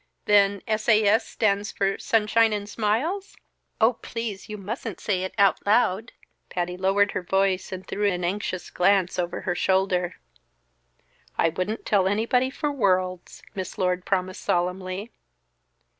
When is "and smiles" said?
2.53-3.35